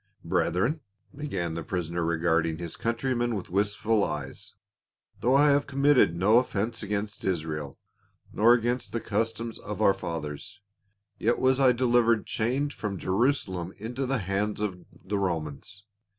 [0.25, 0.81] "Brethren,"
[1.15, 4.55] began the prisoner regarding his coun trymen with wistful eyes,"
[5.21, 7.77] though I have committed no offense against Israel,
[8.33, 10.59] nor against the customs of our fathers,
[11.19, 13.85] yet was I delivered chained from Jt^rusalem 444 PA UL.
[13.87, 15.85] into the hands of the Romans.